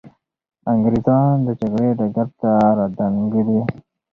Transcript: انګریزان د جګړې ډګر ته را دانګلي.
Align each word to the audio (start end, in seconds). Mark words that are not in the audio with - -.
انګریزان 0.71 1.33
د 1.45 1.47
جګړې 1.59 1.89
ډګر 1.99 2.27
ته 2.39 2.51
را 2.77 2.87
دانګلي. 2.97 3.59